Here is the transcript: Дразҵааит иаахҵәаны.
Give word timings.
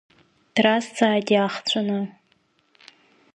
Дразҵааит 0.55 1.27
иаахҵәаны. 1.33 1.99